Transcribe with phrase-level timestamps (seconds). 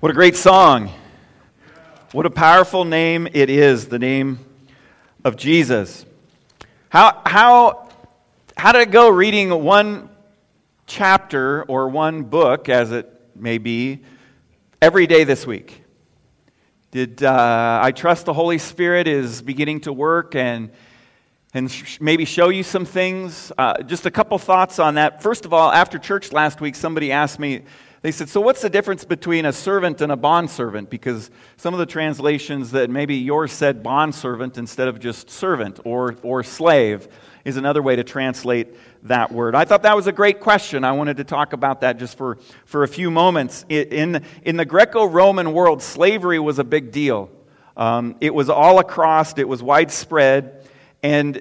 [0.00, 0.92] What a great song.
[2.12, 4.38] What a powerful name it is, the name
[5.24, 6.06] of Jesus.
[6.88, 7.88] How, how,
[8.56, 10.08] how did it go reading one
[10.86, 14.04] chapter or one book, as it may be,
[14.80, 15.82] every day this week?
[16.92, 20.70] Did uh, I trust the Holy Spirit is beginning to work and,
[21.52, 23.50] and sh- maybe show you some things?
[23.58, 25.24] Uh, just a couple thoughts on that.
[25.24, 27.62] First of all, after church last week, somebody asked me,
[28.02, 30.90] they said, So what's the difference between a servant and a bondservant?
[30.90, 36.16] Because some of the translations that maybe yours said bondservant instead of just servant or,
[36.22, 37.08] or slave
[37.44, 39.54] is another way to translate that word.
[39.54, 40.84] I thought that was a great question.
[40.84, 43.64] I wanted to talk about that just for, for a few moments.
[43.68, 47.30] In, in the Greco Roman world, slavery was a big deal.
[47.76, 50.68] Um, it was all across, it was widespread,
[51.02, 51.40] and,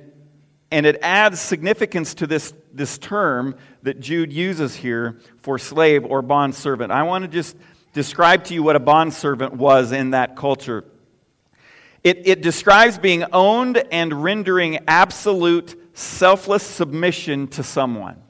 [0.72, 3.56] and it adds significance to this, this term
[3.88, 6.92] that Jude uses here for slave or bondservant.
[6.92, 7.56] I want to just
[7.94, 10.84] describe to you what a bondservant was in that culture.
[12.04, 18.22] It, it describes being owned and rendering absolute, selfless submission to someone.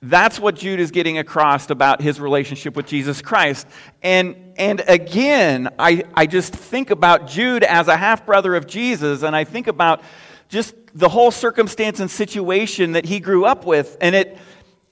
[0.00, 3.68] That's what Jude is getting across about his relationship with Jesus Christ.
[4.02, 9.22] And, and again, I, I just think about Jude as a half brother of Jesus,
[9.22, 10.02] and I think about
[10.52, 13.96] just the whole circumstance and situation that he grew up with.
[14.02, 14.36] And it,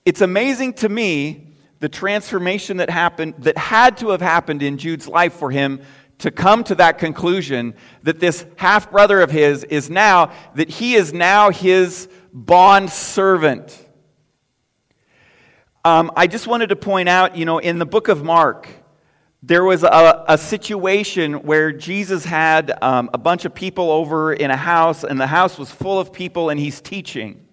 [0.07, 1.49] it's amazing to me
[1.81, 5.83] the transformation that happened, that had to have happened in Jude's life for him
[6.19, 10.95] to come to that conclusion that this half brother of his is now, that he
[10.95, 13.87] is now his bond servant.
[15.85, 18.67] Um, I just wanted to point out, you know, in the book of Mark,
[19.43, 24.51] there was a, a situation where Jesus had um, a bunch of people over in
[24.51, 27.47] a house, and the house was full of people, and he's teaching.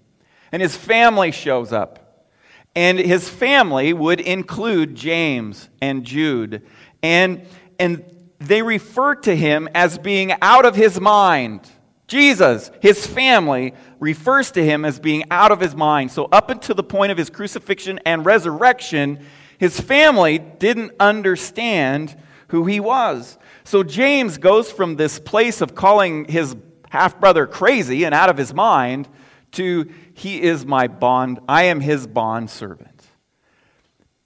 [0.52, 2.30] And his family shows up.
[2.76, 6.62] And his family would include James and Jude.
[7.02, 7.48] And,
[7.80, 8.04] and
[8.40, 11.70] they refer to him as being out of his mind.
[12.08, 16.12] Jesus, his family, refers to him as being out of his mind.
[16.12, 19.26] So, up until the point of his crucifixion and resurrection,
[19.58, 22.16] his family didn't understand
[22.50, 23.38] who he was.
[23.64, 26.56] So James goes from this place of calling his
[26.90, 29.10] half brother crazy and out of his mind
[29.52, 33.04] to he is my bond, I am his bond servant.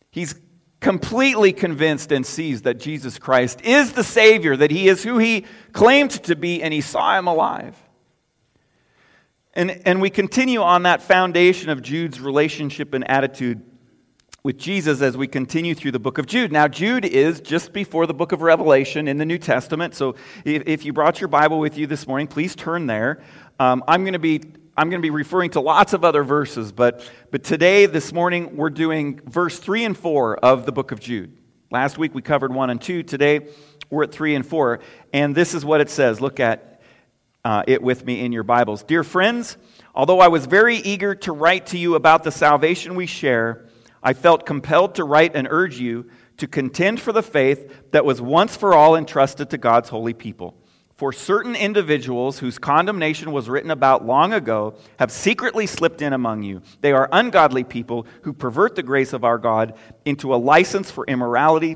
[0.09, 0.36] He's
[0.80, 5.46] completely convinced and sees that Jesus Christ is the Savior, that he is who he
[5.74, 7.78] claimed to be, and he saw him alive.
[9.53, 13.62] And, and we continue on that foundation of Jude's relationship and attitude
[14.44, 16.52] with Jesus as we continue through the book of Jude.
[16.52, 19.94] Now, Jude is just before the book of Revelation in the New Testament.
[19.94, 23.22] So if, if you brought your Bible with you this morning, please turn there.
[23.59, 24.41] Um, I'm going to be
[24.78, 28.56] I'm going to be referring to lots of other verses, but, but today, this morning,
[28.56, 31.38] we're doing verse 3 and 4 of the book of Jude.
[31.69, 33.03] Last week we covered 1 and 2.
[33.03, 33.47] Today
[33.90, 34.80] we're at 3 and 4.
[35.13, 36.22] And this is what it says.
[36.22, 36.81] Look at
[37.44, 38.81] uh, it with me in your Bibles.
[38.81, 39.57] Dear friends,
[39.94, 43.68] although I was very eager to write to you about the salvation we share,
[44.03, 48.22] I felt compelled to write and urge you to contend for the faith that was
[48.22, 50.57] once for all entrusted to God's holy people.
[50.95, 56.44] For certain individuals whose condemnation was written about long ago have secretly slipped in among
[56.44, 56.62] you.
[56.81, 59.75] They are ungodly people who pervert the grace of our God
[60.06, 61.75] into a license for immorality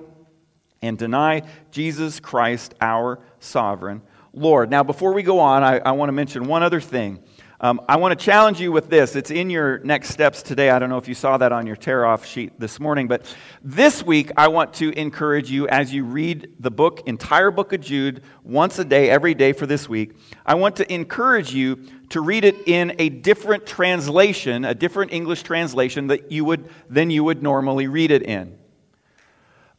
[0.82, 4.04] and deny Jesus Christ, our sovereign
[4.36, 4.70] Lord.
[4.70, 7.24] Now, before we go on, I, I want to mention one other thing.
[7.62, 9.16] Um, I want to challenge you with this.
[9.16, 10.70] It's in your next steps today.
[10.72, 13.34] I don't know if you saw that on your tear off sheet this morning, but
[13.64, 17.80] this week I want to encourage you as you read the book, entire book of
[17.80, 20.18] Jude, once a day, every day for this week.
[20.46, 21.78] I want to encourage you
[22.10, 27.10] to read it in a different translation, a different English translation that you would, than
[27.10, 28.58] you would normally read it in.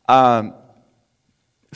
[0.09, 0.55] Um,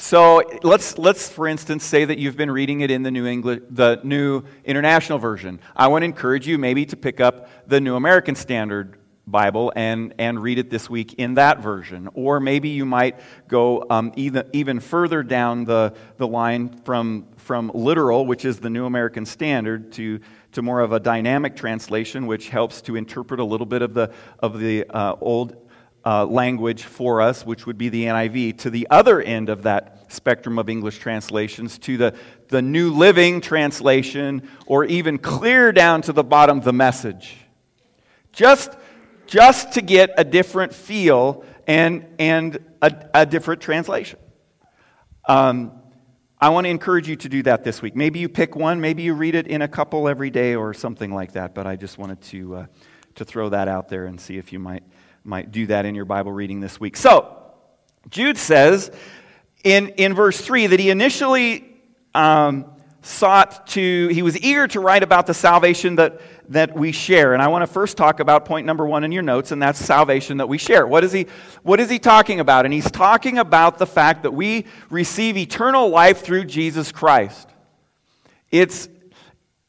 [0.01, 3.61] so let's, let's, for instance, say that you've been reading it in the New, English,
[3.69, 5.61] the New International Version.
[5.77, 8.97] I want to encourage you maybe to pick up the New American Standard
[9.27, 12.09] Bible and, and read it this week in that version.
[12.15, 17.71] Or maybe you might go um, even, even further down the, the line from, from
[17.75, 20.21] literal, which is the New American Standard, to,
[20.53, 24.11] to more of a dynamic translation, which helps to interpret a little bit of the,
[24.39, 25.57] of the uh, Old
[26.05, 30.13] uh, language for us, which would be the NIV, to the other end of that
[30.13, 32.15] spectrum of English translations, to the,
[32.49, 37.37] the New Living Translation, or even clear down to the bottom, the message.
[38.33, 38.73] Just,
[39.27, 44.19] just to get a different feel and, and a, a different translation.
[45.29, 45.73] Um,
[46.41, 47.95] I want to encourage you to do that this week.
[47.95, 51.13] Maybe you pick one, maybe you read it in a couple every day or something
[51.13, 52.67] like that, but I just wanted to, uh,
[53.17, 54.83] to throw that out there and see if you might
[55.25, 56.97] might do that in your Bible reading this week.
[56.97, 57.37] So,
[58.09, 58.91] Jude says
[59.63, 61.77] in, in verse 3 that he initially
[62.15, 62.67] um,
[63.03, 67.35] sought to, he was eager to write about the salvation that, that we share.
[67.35, 69.79] And I want to first talk about point number one in your notes, and that's
[69.79, 70.87] salvation that we share.
[70.87, 71.27] What is he,
[71.63, 72.65] what is he talking about?
[72.65, 77.49] And he's talking about the fact that we receive eternal life through Jesus Christ.
[78.51, 78.89] It's,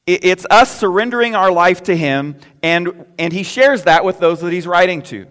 [0.08, 4.52] it's us surrendering our life to him, and, and he shares that with those that
[4.52, 5.28] he's writing to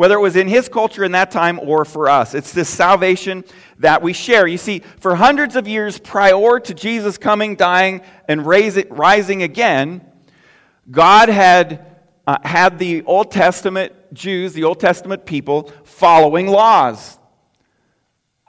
[0.00, 2.32] whether it was in his culture in that time or for us.
[2.32, 3.44] It's this salvation
[3.80, 4.46] that we share.
[4.46, 10.00] You see, for hundreds of years prior to Jesus coming, dying, and rising again,
[10.90, 17.18] God had uh, had the Old Testament Jews, the Old Testament people, following laws.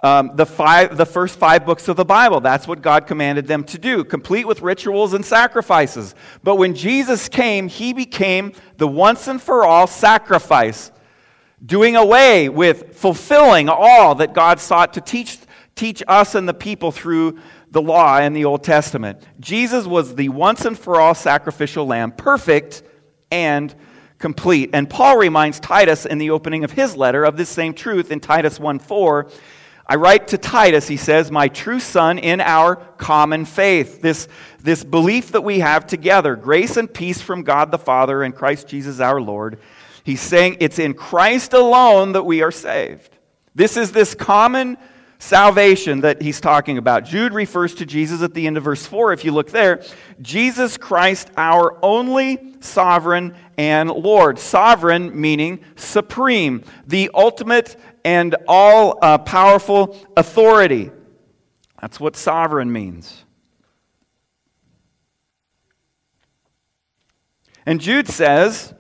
[0.04, 2.39] Um, the, five, the first five books of the Bible.
[2.39, 6.15] That's what God commanded them to do, complete with rituals and sacrifices.
[6.44, 10.92] But when Jesus came, he became the once and for all sacrifice
[11.65, 15.37] doing away with fulfilling all that God sought to teach,
[15.75, 19.21] teach us and the people through the law and the Old Testament.
[19.39, 22.83] Jesus was the once and for all sacrificial lamb, perfect
[23.31, 23.73] and
[24.17, 24.71] complete.
[24.73, 28.19] And Paul reminds Titus in the opening of his letter of this same truth in
[28.19, 29.29] Titus 1 4.
[29.87, 34.01] I write to Titus, he says, my true son in our common faith.
[34.01, 34.27] This,
[34.61, 38.67] this belief that we have together, grace and peace from God the Father and Christ
[38.69, 39.59] Jesus our Lord.
[40.03, 43.18] He's saying it's in Christ alone that we are saved.
[43.53, 44.77] This is this common
[45.19, 47.06] salvation that he's talking about.
[47.06, 49.13] Jude refers to Jesus at the end of verse 4.
[49.13, 49.83] If you look there,
[50.21, 54.39] Jesus Christ, our only sovereign and Lord.
[54.39, 60.89] Sovereign meaning supreme, the ultimate and all uh, powerful authority.
[61.80, 63.25] That's what sovereign means.
[67.65, 68.74] And Jude says,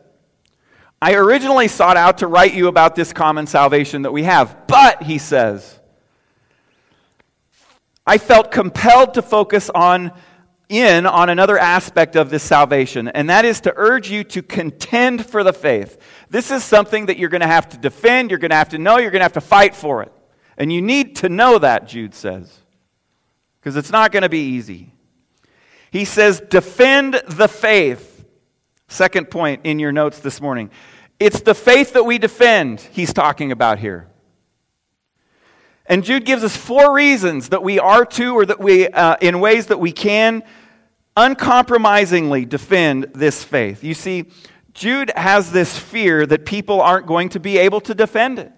[1.01, 5.01] I originally sought out to write you about this common salvation that we have, but,
[5.01, 5.79] he says,
[8.05, 10.11] I felt compelled to focus on
[10.69, 15.25] in on another aspect of this salvation, and that is to urge you to contend
[15.25, 15.97] for the faith.
[16.29, 18.77] This is something that you're going to have to defend, you're going to have to
[18.77, 20.11] know, you're going to have to fight for it.
[20.57, 22.59] And you need to know that, Jude says,
[23.59, 24.93] because it's not going to be easy.
[25.89, 28.10] He says, defend the faith.
[28.91, 30.69] Second point in your notes this morning.
[31.17, 34.09] It's the faith that we defend, he's talking about here.
[35.85, 39.39] And Jude gives us four reasons that we are to, or that we, uh, in
[39.39, 40.43] ways that we can
[41.15, 43.81] uncompromisingly defend this faith.
[43.81, 44.25] You see,
[44.73, 48.51] Jude has this fear that people aren't going to be able to defend it.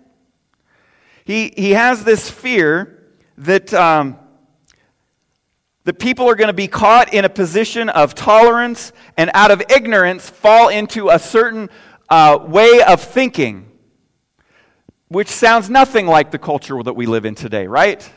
[1.25, 3.03] He, he has this fear
[3.37, 4.17] that um,
[5.85, 9.61] the people are going to be caught in a position of tolerance and out of
[9.69, 11.69] ignorance fall into a certain
[12.09, 13.69] uh, way of thinking,
[15.09, 18.09] which sounds nothing like the culture that we live in today, right?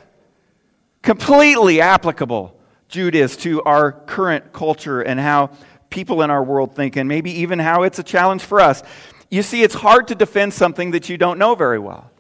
[1.03, 2.59] Completely applicable,
[2.89, 5.51] Jude is, to our current culture and how
[5.91, 8.83] people in our world think, and maybe even how it's a challenge for us.
[9.29, 12.11] You see, it's hard to defend something that you don't know very well.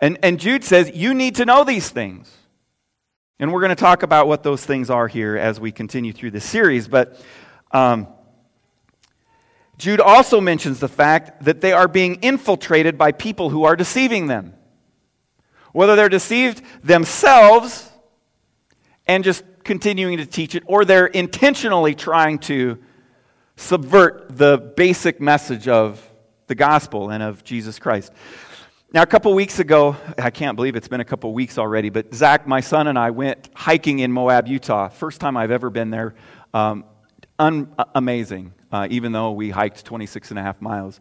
[0.00, 2.36] And, and Jude says, you need to know these things.
[3.44, 6.30] And we're going to talk about what those things are here as we continue through
[6.30, 6.88] this series.
[6.88, 7.20] But
[7.72, 8.08] um,
[9.76, 14.28] Jude also mentions the fact that they are being infiltrated by people who are deceiving
[14.28, 14.54] them.
[15.72, 17.92] Whether they're deceived themselves
[19.06, 22.78] and just continuing to teach it, or they're intentionally trying to
[23.56, 26.02] subvert the basic message of
[26.46, 28.10] the gospel and of Jesus Christ.
[28.94, 32.14] Now, a couple weeks ago, I can't believe it's been a couple weeks already, but
[32.14, 34.88] Zach, my son, and I went hiking in Moab, Utah.
[34.88, 36.14] First time I've ever been there.
[36.54, 36.84] Um,
[37.36, 41.00] un- amazing, uh, even though we hiked 26 and a half miles.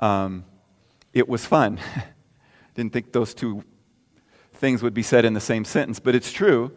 [0.00, 0.44] Um,
[1.12, 1.78] it was fun.
[2.74, 3.62] Didn't think those two
[4.54, 6.76] things would be said in the same sentence, but it's true.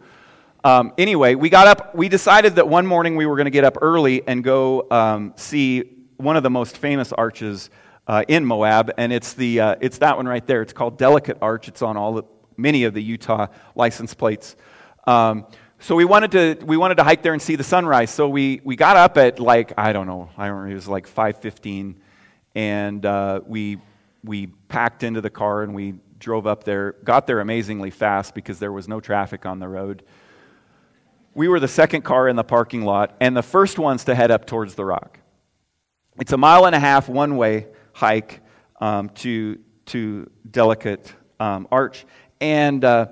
[0.62, 3.64] Um, anyway, we got up, we decided that one morning we were going to get
[3.64, 5.82] up early and go um, see
[6.16, 7.70] one of the most famous arches
[8.06, 10.62] uh, in Moab, and it's, the, uh, it's that one right there.
[10.62, 11.68] It's called Delicate Arch.
[11.68, 14.56] It's on all many of the Utah license plates.
[15.06, 15.46] Um,
[15.84, 18.10] so we wanted to we wanted to hike there and see the sunrise.
[18.10, 21.06] So we we got up at like I don't know I remember it was like
[21.06, 22.00] five fifteen,
[22.54, 23.78] and uh, we
[24.22, 26.92] we packed into the car and we drove up there.
[27.04, 30.04] Got there amazingly fast because there was no traffic on the road.
[31.34, 34.30] We were the second car in the parking lot and the first ones to head
[34.30, 35.18] up towards the rock.
[36.18, 38.40] It's a mile and a half one way hike
[38.80, 42.04] um, to, to Delicate um, Arch.
[42.40, 43.06] And uh,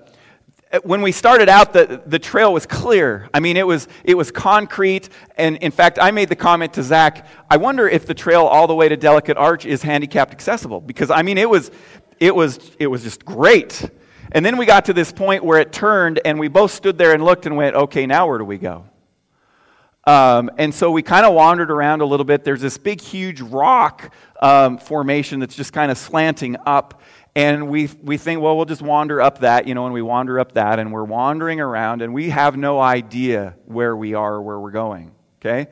[0.82, 3.28] when we started out, the, the trail was clear.
[3.32, 5.08] I mean, it was, it was concrete.
[5.36, 8.66] And in fact, I made the comment to Zach I wonder if the trail all
[8.66, 10.80] the way to Delicate Arch is handicapped accessible.
[10.80, 11.70] Because, I mean, it was,
[12.18, 13.88] it was, it was just great.
[14.32, 17.12] And then we got to this point where it turned, and we both stood there
[17.12, 18.86] and looked and went, okay, now where do we go?
[20.04, 22.44] Um, and so we kind of wandered around a little bit.
[22.44, 27.00] There's this big, huge rock um, formation that's just kind of slanting up.
[27.34, 30.38] And we, we think, well, we'll just wander up that, you know, and we wander
[30.38, 34.42] up that, and we're wandering around, and we have no idea where we are or
[34.42, 35.70] where we're going, okay?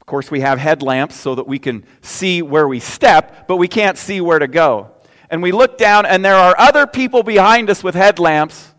[0.00, 3.68] Of course, we have headlamps so that we can see where we step, but we
[3.68, 4.90] can't see where to go.
[5.30, 8.74] And we look down, and there are other people behind us with headlamps.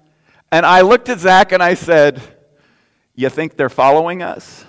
[0.52, 2.22] And I looked at Zach and I said,
[3.16, 4.66] You think they're following us?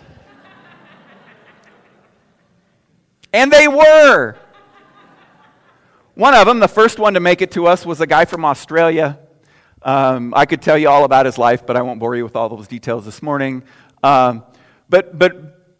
[3.35, 4.37] And they were.
[6.15, 8.45] One of them, the first one to make it to us, was a guy from
[8.45, 9.19] Australia.
[9.83, 12.37] Um, I could tell you all about his life, but I won't bore you with
[12.37, 13.65] all those details this morning.
[14.05, 14.45] Um,
[14.89, 15.77] but, but,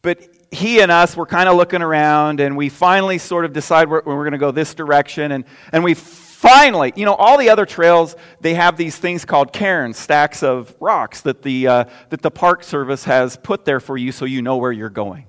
[0.00, 0.20] but
[0.52, 4.02] he and us were kind of looking around, and we finally sort of decide we're,
[4.04, 5.32] we're going to go this direction.
[5.32, 9.52] And, and we finally, you know, all the other trails, they have these things called
[9.52, 13.96] cairns, stacks of rocks that the, uh, that the Park Service has put there for
[13.96, 15.26] you so you know where you're going.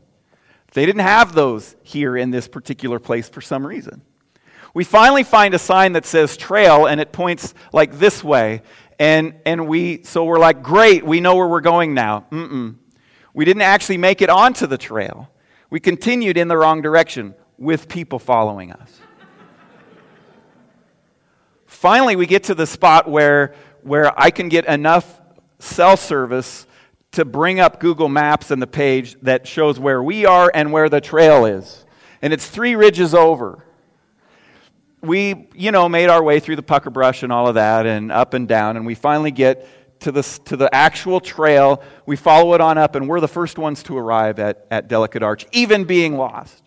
[0.74, 4.02] They didn't have those here in this particular place for some reason.
[4.74, 8.62] We finally find a sign that says trail and it points like this way.
[8.98, 12.26] And, and we, so we're like, great, we know where we're going now.
[12.32, 12.76] Mm-mm.
[13.34, 15.30] We didn't actually make it onto the trail.
[15.70, 19.00] We continued in the wrong direction with people following us.
[21.66, 25.20] Finally, we get to the spot where, where I can get enough
[25.60, 26.68] cell service
[27.12, 30.90] to bring up Google Maps and the page that shows where we are and where
[30.90, 31.86] the trail is.
[32.22, 33.66] And it's three ridges over
[35.02, 38.12] we, you know, made our way through the pucker brush and all of that and
[38.12, 39.68] up and down, and we finally get
[40.02, 41.82] to the, to the actual trail.
[42.06, 45.24] We follow it on up, and we're the first ones to arrive at, at Delicate
[45.24, 46.64] Arch, even being lost.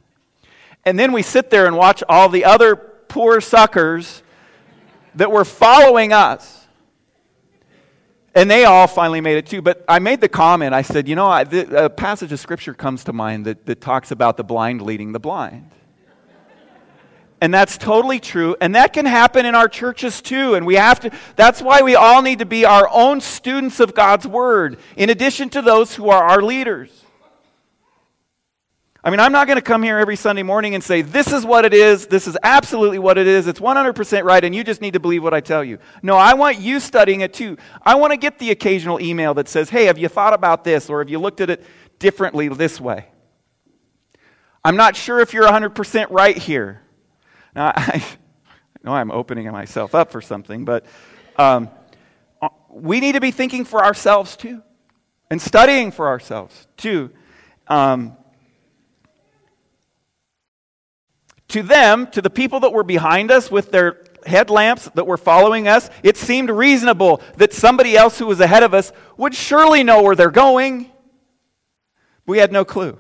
[0.85, 4.23] And then we sit there and watch all the other poor suckers
[5.15, 6.64] that were following us.
[8.35, 9.63] And they all finally made it too.
[9.63, 12.75] But I made the comment I said, you know, I, the, a passage of scripture
[12.75, 15.71] comes to mind that, that talks about the blind leading the blind.
[17.41, 18.57] And that's totally true.
[18.61, 20.55] And that can happen in our churches too.
[20.55, 23.95] And we have to, that's why we all need to be our own students of
[23.95, 27.04] God's Word, in addition to those who are our leaders.
[29.05, 31.45] I mean, I'm not going to come here every Sunday morning and say, this is
[31.45, 34.81] what it is, this is absolutely what it is, it's 100% right, and you just
[34.81, 35.79] need to believe what I tell you.
[36.03, 37.59] No, I want you studying it too.
[37.83, 40.89] I want to get the occasional email that says, hey, have you thought about this,
[40.89, 41.63] or have you looked at it
[41.99, 43.05] differently this way?
[44.65, 46.81] I'm not sure if you're 100% right here.
[47.55, 48.03] Now, I,
[48.83, 50.87] know I'm opening myself up for something, but
[51.37, 51.69] um,
[52.41, 54.63] uh, we need to be thinking for ourselves too
[55.31, 57.11] and studying for ourselves too.
[57.67, 58.17] Um,
[61.55, 65.69] to them, to the people that were behind us with their headlamps that were following
[65.69, 70.03] us, it seemed reasonable that somebody else who was ahead of us would surely know
[70.03, 70.91] where they're going.
[72.27, 72.99] We had no clue.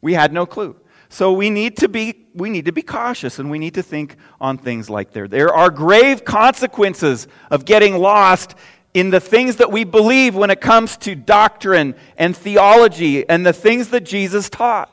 [0.00, 0.74] We had no clue.
[1.10, 4.16] So we need to be we need to be cautious and we need to think
[4.40, 5.28] on things like there.
[5.28, 8.54] There are grave consequences of getting lost
[8.94, 13.52] in the things that we believe when it comes to doctrine and theology and the
[13.52, 14.88] things that Jesus taught.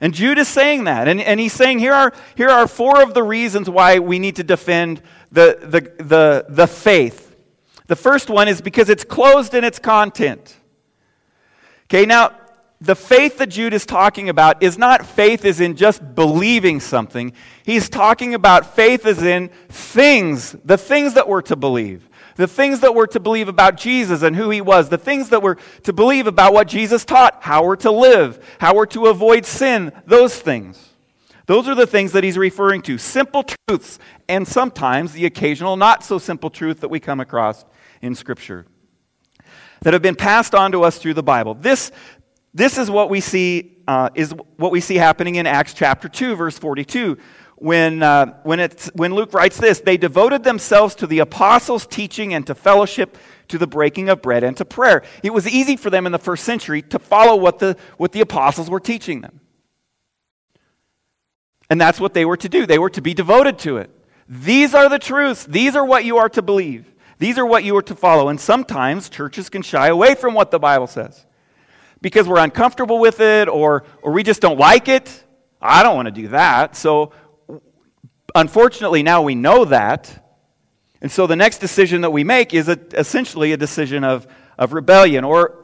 [0.00, 1.08] And Jude is saying that.
[1.08, 4.36] And, and he's saying here are, here are four of the reasons why we need
[4.36, 5.00] to defend
[5.32, 7.36] the, the, the, the faith.
[7.86, 10.56] The first one is because it's closed in its content.
[11.84, 12.32] Okay, now
[12.80, 17.32] the faith that Jude is talking about is not faith as in just believing something.
[17.64, 22.80] He's talking about faith as in things, the things that we're to believe, the things
[22.80, 25.92] that we're to believe about Jesus and who he was, the things that we're to
[25.92, 30.38] believe about what Jesus taught, how we're to live, how we're to avoid sin, those
[30.38, 30.90] things.
[31.46, 36.04] Those are the things that he's referring to simple truths, and sometimes the occasional not
[36.04, 37.64] so simple truth that we come across
[38.02, 38.66] in Scripture
[39.82, 41.54] that have been passed on to us through the Bible.
[41.54, 41.92] This,
[42.52, 46.34] this is what we see, uh, is what we see happening in Acts chapter 2,
[46.34, 47.16] verse 42.
[47.56, 52.34] When, uh, when, it's, when Luke writes this, they devoted themselves to the apostles' teaching
[52.34, 53.16] and to fellowship,
[53.48, 55.02] to the breaking of bread and to prayer.
[55.22, 58.20] It was easy for them in the first century to follow what the, what the
[58.20, 59.40] apostles were teaching them.
[61.70, 62.66] And that's what they were to do.
[62.66, 63.90] They were to be devoted to it.
[64.28, 65.44] These are the truths.
[65.44, 66.92] These are what you are to believe.
[67.18, 68.28] These are what you are to follow.
[68.28, 71.24] And sometimes churches can shy away from what the Bible says
[72.02, 75.24] because we're uncomfortable with it or, or we just don't like it.
[75.60, 76.76] I don't want to do that.
[76.76, 77.12] So,
[78.40, 80.22] unfortunately, now we know that.
[81.00, 84.26] And so the next decision that we make is a, essentially a decision of,
[84.58, 85.60] of rebellion, or,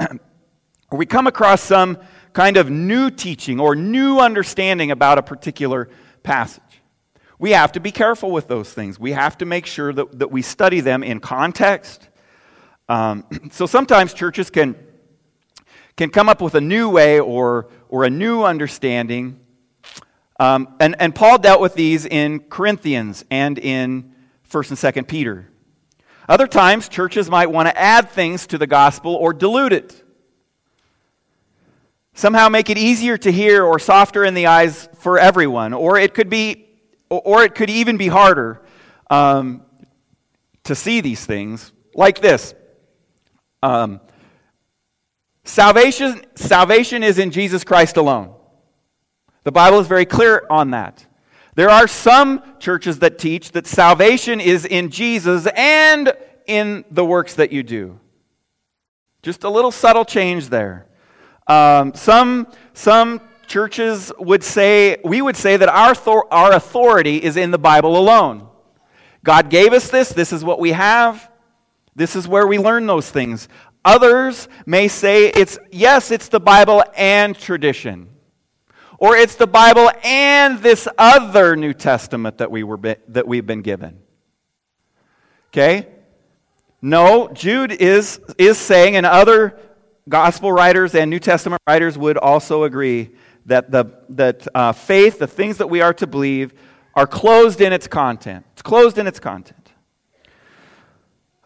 [0.91, 1.99] or we come across some
[2.33, 5.89] kind of new teaching or new understanding about a particular
[6.23, 6.63] passage.
[7.39, 8.99] we have to be careful with those things.
[8.99, 12.09] We have to make sure that, that we study them in context.
[12.89, 14.77] Um, so sometimes churches can,
[15.97, 19.41] can come up with a new way or, or a new understanding.
[20.41, 24.15] Um, and, and Paul dealt with these in Corinthians and in
[24.51, 25.49] 1st and 2nd Peter.
[26.29, 30.05] Other times, churches might want to add things to the gospel or dilute it.
[32.15, 35.73] Somehow make it easier to hear or softer in the eyes for everyone.
[35.73, 36.69] Or it could be
[37.09, 38.63] or it could even be harder
[39.11, 39.63] um,
[40.65, 42.55] to see these things like this
[43.63, 44.01] um,
[45.45, 48.35] salvation, salvation is in Jesus Christ alone.
[49.45, 51.07] The Bible is very clear on that.
[51.55, 56.13] There are some churches that teach that salvation is in Jesus and
[56.47, 57.99] in the works that you do.
[59.23, 60.87] Just a little subtle change there.
[61.47, 65.95] Um, some, some churches would say, we would say that our,
[66.31, 68.49] our authority is in the Bible alone.
[69.25, 71.31] God gave us this, this is what we have,
[71.95, 73.49] this is where we learn those things.
[73.85, 78.09] Others may say it's, yes, it's the Bible and tradition.
[79.03, 82.79] Or it's the Bible and this other New Testament that, we were
[83.09, 83.99] that we've been given.
[85.49, 85.89] Okay?
[86.81, 89.59] No, Jude is, is saying, and other
[90.09, 93.11] gospel writers and New Testament writers would also agree
[93.47, 96.55] that, the, that uh, faith, the things that we are to believe,
[96.95, 98.47] are closed in its content.
[98.53, 99.73] It's closed in its content.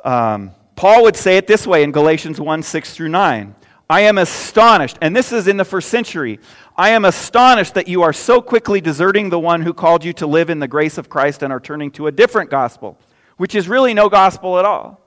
[0.04, 3.54] Um, Paul would say it this way in Galatians 1 6 through 9.
[3.88, 6.40] I am astonished, and this is in the first century.
[6.76, 10.26] I am astonished that you are so quickly deserting the one who called you to
[10.26, 12.98] live in the grace of Christ and are turning to a different gospel,
[13.36, 15.00] which is really no gospel at all.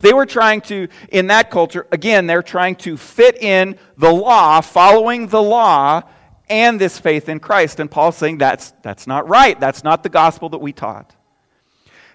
[0.00, 4.60] They were trying to, in that culture, again, they're trying to fit in the law,
[4.62, 6.02] following the law,
[6.48, 7.78] and this faith in Christ.
[7.78, 9.58] And Paul's saying that's, that's not right.
[9.60, 11.14] That's not the gospel that we taught.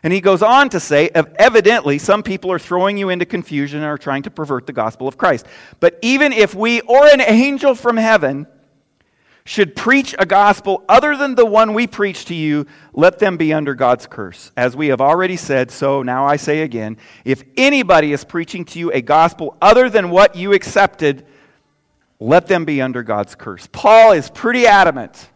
[0.04, 3.88] And he goes on to say, evidently, some people are throwing you into confusion and
[3.88, 5.46] are trying to pervert the gospel of Christ.
[5.80, 8.48] But even if we or an angel from heaven
[9.44, 13.54] should preach a gospel other than the one we preach to you, let them be
[13.54, 14.52] under God's curse.
[14.58, 18.80] As we have already said, so now I say again if anybody is preaching to
[18.80, 21.26] you a gospel other than what you accepted,
[22.20, 23.70] let them be under God's curse.
[23.72, 25.30] Paul is pretty adamant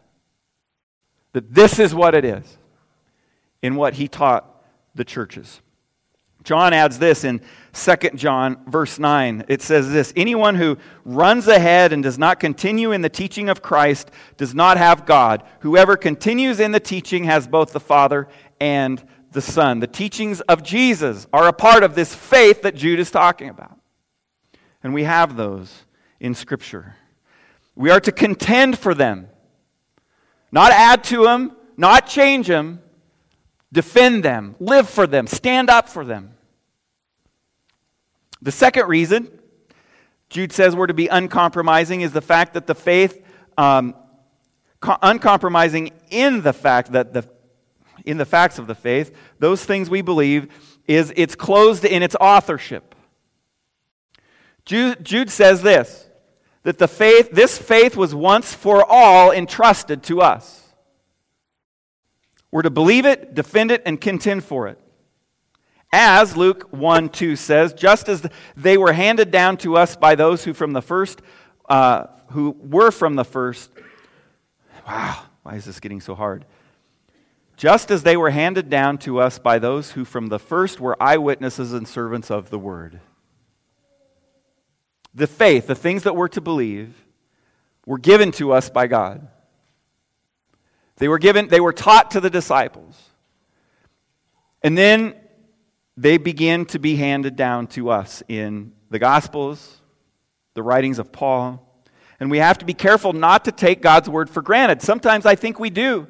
[1.32, 2.58] that this is what it is
[3.62, 4.51] in what he taught
[4.96, 5.62] the churches.
[6.44, 7.42] John adds this in
[7.74, 9.46] 2 John, verse 9.
[9.48, 13.62] It says this Anyone who runs ahead and does not continue in the teaching of
[13.62, 15.44] Christ does not have God.
[15.60, 18.28] Whoever continues in the teaching has both the Father
[18.60, 19.80] and the Son.
[19.80, 23.80] The teachings of Jesus are a part of this faith that Jude is talking about.
[24.84, 25.86] And we have those
[26.20, 26.96] in Scripture.
[27.76, 29.28] We are to contend for them,
[30.52, 32.82] not add to them, not change them,
[33.72, 36.36] defend them, live for them, stand up for them.
[38.42, 39.40] The second reason
[40.32, 43.24] Jude says we're to be uncompromising is the fact that the faith,
[43.58, 43.94] um,
[44.80, 47.30] co- uncompromising in the fact that the
[48.06, 50.48] in the facts of the faith, those things we believe,
[50.88, 52.96] is it's closed in its authorship.
[54.66, 56.08] Jude, Jude says this
[56.64, 60.61] that the faith, this faith was once for all entrusted to us.
[62.52, 64.78] We're to believe it, defend it, and contend for it.
[65.94, 70.44] As Luke 1 2 says, just as they were handed down to us by those
[70.44, 71.22] who from the first,
[71.70, 73.72] uh, who were from the first.
[74.88, 76.46] Wow, why is this getting so hard?
[77.58, 81.02] Just as they were handed down to us by those who from the first were
[81.02, 83.00] eyewitnesses and servants of the word.
[85.14, 87.06] The faith, the things that we're to believe,
[87.86, 89.28] were given to us by God.
[91.02, 92.96] They were given, they were taught to the disciples.
[94.62, 95.16] And then
[95.98, 99.82] they begin to be handed down to us in the Gospels,
[100.54, 101.84] the writings of Paul.
[102.20, 104.84] And we have to be careful not to take God's word for granted.
[104.84, 106.06] Sometimes I think we do.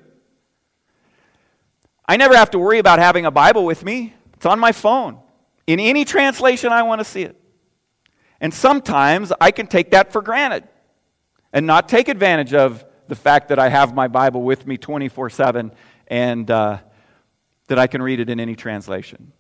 [2.06, 5.20] I never have to worry about having a Bible with me, it's on my phone.
[5.68, 7.42] In any translation, I want to see it.
[8.42, 10.68] And sometimes I can take that for granted
[11.54, 15.30] and not take advantage of the fact that I have my Bible with me 24
[15.30, 15.74] 7
[16.08, 16.78] and uh,
[17.68, 19.34] that I can read it in any translation.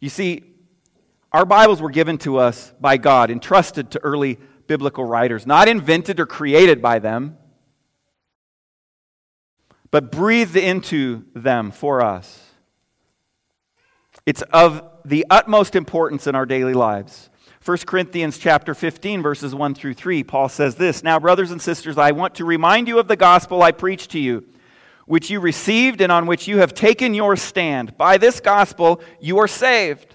[0.00, 0.44] You see,
[1.30, 6.18] our Bibles were given to us by God, entrusted to early biblical writers, not invented
[6.18, 7.36] or created by them,
[9.90, 12.46] but breathed into them for us.
[14.24, 17.28] It's of the utmost importance in our daily lives
[17.62, 21.98] 1 Corinthians chapter 15 verses 1 through 3 Paul says this, "Now brothers and sisters,
[21.98, 24.44] I want to remind you of the gospel I preached to you,
[25.04, 27.98] which you received and on which you have taken your stand.
[27.98, 30.14] By this gospel you are saved.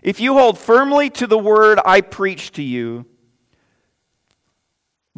[0.00, 3.06] If you hold firmly to the word I preached to you,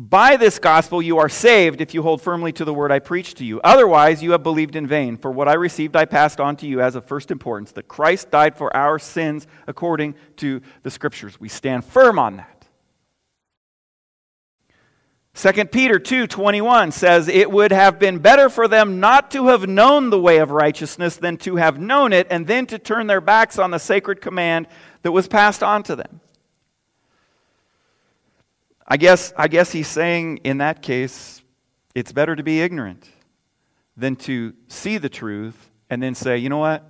[0.09, 3.37] by this gospel you are saved if you hold firmly to the word I preached
[3.37, 3.61] to you.
[3.63, 5.19] Otherwise, you have believed in vain.
[5.19, 8.31] For what I received, I passed on to you as of first importance that Christ
[8.31, 11.39] died for our sins according to the Scriptures.
[11.39, 12.67] We stand firm on that.
[15.35, 20.09] 2 Peter 2:21 says it would have been better for them not to have known
[20.09, 23.59] the way of righteousness than to have known it and then to turn their backs
[23.59, 24.67] on the sacred command
[25.03, 26.21] that was passed on to them.
[28.93, 31.43] I guess, I guess he's saying in that case,
[31.95, 33.09] it's better to be ignorant
[33.97, 36.85] than to see the truth and then say, you know what?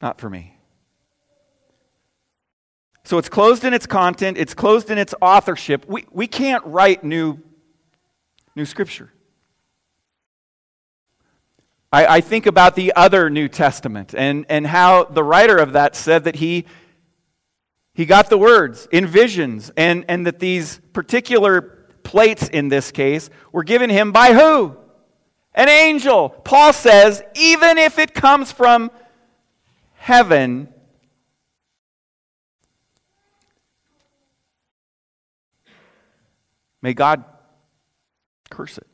[0.00, 0.56] Not for me.
[3.04, 5.86] So it's closed in its content, it's closed in its authorship.
[5.86, 7.38] We, we can't write new,
[8.56, 9.12] new scripture.
[11.92, 15.94] I, I think about the other New Testament and, and how the writer of that
[15.94, 16.64] said that he
[17.98, 21.60] he got the words in visions, and, and that these particular
[22.04, 24.76] plates in this case were given him by who?
[25.52, 26.28] An angel.
[26.28, 28.92] Paul says, even if it comes from
[29.94, 30.68] heaven,
[36.80, 37.24] may God
[38.48, 38.86] curse it.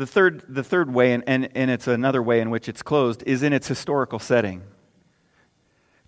[0.00, 3.22] The third, the third way, and, and, and it's another way in which it's closed,
[3.26, 4.62] is in its historical setting.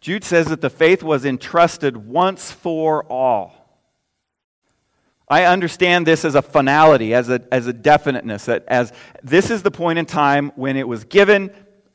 [0.01, 3.53] Jude says that the faith was entrusted once for all.
[5.29, 9.63] I understand this as a finality, as a, as a definiteness, that as this is
[9.63, 11.51] the point in time when it was given,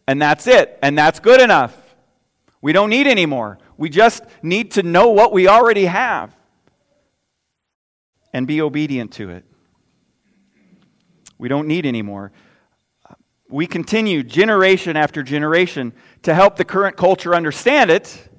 [0.05, 1.95] and that's it, and that's good enough.
[2.61, 3.57] We don't need any more.
[3.75, 6.35] We just need to know what we already have
[8.31, 9.46] and be obedient to it.
[11.37, 12.31] We don't need anymore.
[13.49, 18.29] We continue generation after generation to help the current culture understand it.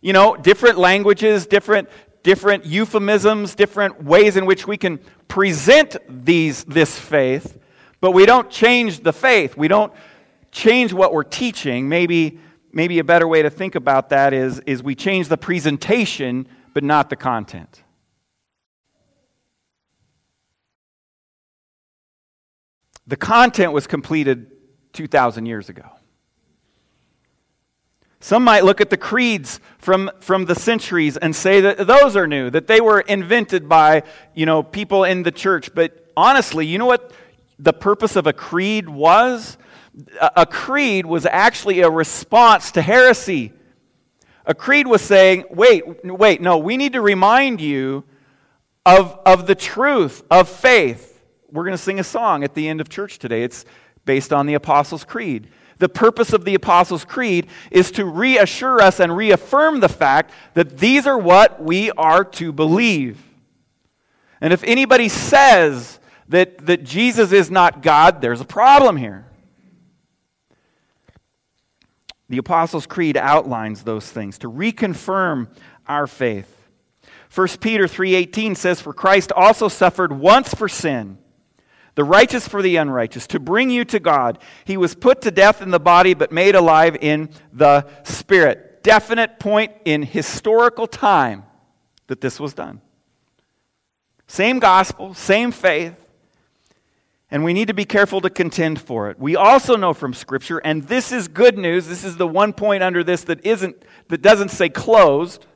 [0.00, 1.88] You know, different languages, different,
[2.22, 4.98] different euphemisms, different ways in which we can
[5.28, 7.58] present these, this faith,
[8.00, 9.56] but we don't change the faith.
[9.56, 9.92] We don't
[10.50, 11.88] change what we're teaching.
[11.88, 12.40] Maybe,
[12.72, 16.82] maybe a better way to think about that is, is we change the presentation, but
[16.82, 17.82] not the content.
[23.10, 24.52] The content was completed
[24.92, 25.82] 2,000 years ago.
[28.20, 32.28] Some might look at the creeds from, from the centuries and say that those are
[32.28, 35.74] new, that they were invented by you know, people in the church.
[35.74, 37.10] But honestly, you know what
[37.58, 39.58] the purpose of a creed was?
[40.36, 43.52] A creed was actually a response to heresy.
[44.46, 48.04] A creed was saying, wait, wait, no, we need to remind you
[48.86, 51.09] of, of the truth of faith
[51.52, 53.42] we're going to sing a song at the end of church today.
[53.42, 53.64] It's
[54.04, 55.48] based on the Apostles' Creed.
[55.78, 60.78] The purpose of the Apostles' Creed is to reassure us and reaffirm the fact that
[60.78, 63.22] these are what we are to believe.
[64.40, 69.26] And if anybody says that, that Jesus is not God, there's a problem here.
[72.28, 75.48] The Apostles' Creed outlines those things to reconfirm
[75.88, 76.56] our faith.
[77.34, 81.18] 1 Peter 3:18 says for Christ also suffered once for sin
[81.94, 84.38] the righteous for the unrighteous, to bring you to God.
[84.64, 88.82] He was put to death in the body, but made alive in the spirit.
[88.82, 91.44] Definite point in historical time
[92.06, 92.80] that this was done.
[94.26, 95.94] Same gospel, same faith,
[97.30, 99.18] and we need to be careful to contend for it.
[99.18, 101.86] We also know from Scripture, and this is good news.
[101.86, 103.76] This is the one point under this that isn't
[104.08, 105.46] that doesn't say closed.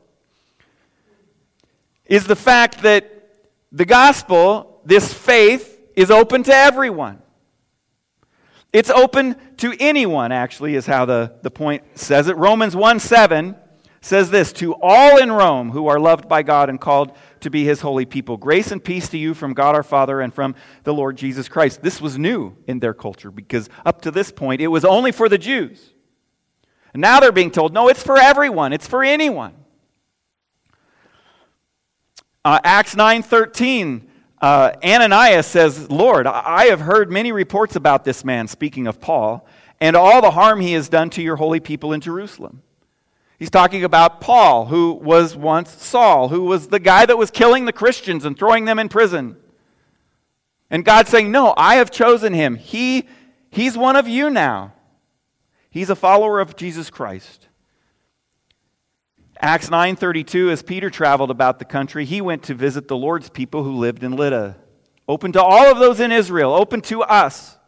[2.07, 3.31] Is the fact that
[3.73, 7.21] the gospel, this faith, is open to everyone.
[8.73, 12.37] It's open to anyone, actually, is how the, the point says it.
[12.37, 13.57] Romans 1 7
[14.01, 17.65] says this To all in Rome who are loved by God and called to be
[17.65, 20.93] his holy people, grace and peace to you from God our Father and from the
[20.93, 21.83] Lord Jesus Christ.
[21.83, 25.29] This was new in their culture because up to this point it was only for
[25.29, 25.93] the Jews.
[26.93, 29.55] And now they're being told, no, it's for everyone, it's for anyone.
[32.45, 38.25] Uh, Acts 9 13 uh, Ananias says, Lord, I have heard many reports about this
[38.25, 39.47] man, speaking of Paul,
[39.81, 42.63] and all the harm he has done to your holy people in Jerusalem.
[43.39, 47.65] He's talking about Paul, who was once Saul, who was the guy that was killing
[47.65, 49.37] the Christians and throwing them in prison.
[50.71, 52.57] And God saying, No, I have chosen him.
[52.57, 53.09] He,
[53.51, 54.73] He's one of you now.
[55.71, 57.49] He's a follower of Jesus Christ.
[59.41, 63.65] Acts 9:32 as Peter traveled about the country, he went to visit the Lord's people
[63.65, 64.57] who lived in Lydda.
[65.09, 67.59] Open to all of those in Israel, open to us.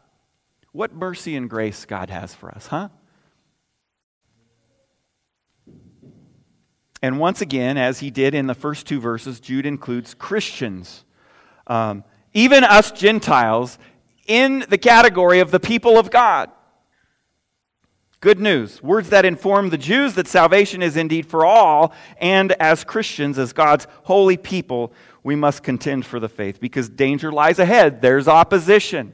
[0.72, 2.88] What mercy and grace God has for us, huh?
[7.02, 11.04] And once again, as he did in the first two verses, Jude includes Christians,
[11.66, 13.78] um, even us Gentiles,
[14.26, 16.50] in the category of the people of God.
[18.20, 18.82] Good news.
[18.82, 23.52] Words that inform the Jews that salvation is indeed for all, and as Christians, as
[23.52, 28.00] God's holy people, we must contend for the faith because danger lies ahead.
[28.00, 29.12] There's opposition.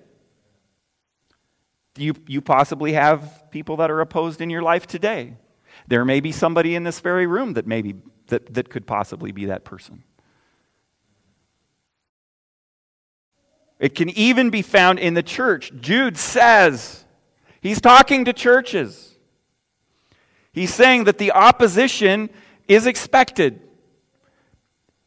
[1.96, 5.34] You, you possibly have people that are opposed in your life today.
[5.88, 7.96] There may be somebody in this very room that maybe
[8.28, 10.04] that, that could possibly be that person.
[13.78, 15.72] It can even be found in the church.
[15.80, 17.01] Jude says,
[17.62, 19.14] he's talking to churches.
[20.52, 22.28] He's saying that the opposition
[22.68, 23.60] is expected.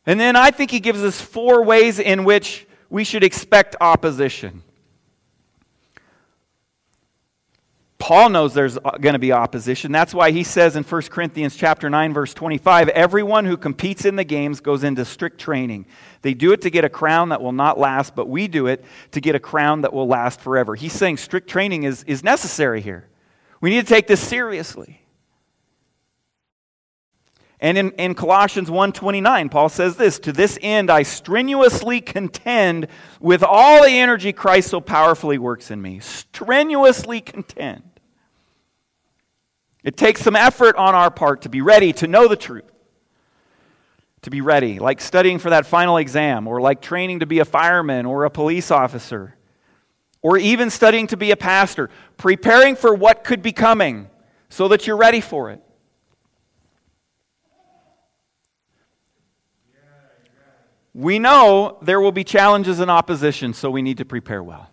[0.08, 4.64] And then I think he gives us four ways in which we should expect opposition.
[7.98, 9.92] Paul knows there's going to be opposition.
[9.92, 14.18] That's why he says in 1 Corinthians chapter 9 verse 25, everyone who competes in
[14.18, 15.86] the games goes into strict training.
[16.22, 18.84] They do it to get a crown that will not last, but we do it
[19.12, 20.76] to get a crown that will last forever.
[20.76, 23.08] He's saying strict training is, is necessary here.
[23.62, 25.02] We need to take this seriously.
[27.66, 33.42] And in, in Colossians 1.29, Paul says this, To this end I strenuously contend with
[33.42, 35.98] all the energy Christ so powerfully works in me.
[35.98, 37.82] Strenuously contend.
[39.84, 42.72] It takes some effort on our part to be ready to know the truth.
[44.22, 47.46] To be ready, like studying for that final exam, or like training to be a
[47.46, 49.38] fireman or a police officer,
[50.22, 54.08] or even studying to be a pastor, preparing for what could be coming
[54.50, 55.65] so that you're ready for it.
[60.96, 64.70] We know there will be challenges and opposition, so we need to prepare well.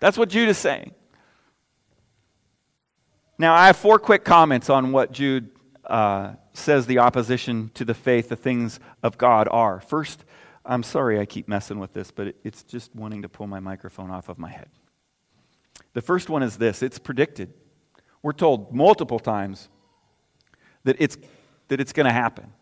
[0.00, 0.90] That's what Jude is saying.
[3.38, 5.50] Now, I have four quick comments on what Jude
[5.86, 9.80] uh, says the opposition to the faith, the things of God are.
[9.80, 10.24] First,
[10.66, 14.10] I'm sorry I keep messing with this, but it's just wanting to pull my microphone
[14.10, 14.68] off of my head.
[15.92, 17.54] The first one is this it's predicted.
[18.20, 19.68] We're told multiple times
[20.82, 21.16] that it's,
[21.68, 22.52] that it's going to happen.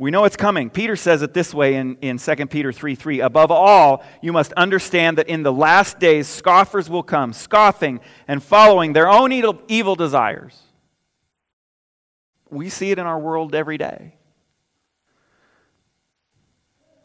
[0.00, 0.70] We know it's coming.
[0.70, 3.20] Peter says it this way in, in 2 Peter 3 3.
[3.20, 8.42] Above all, you must understand that in the last days scoffers will come, scoffing and
[8.42, 10.58] following their own evil, desires.
[12.48, 14.14] We see it in our world every day.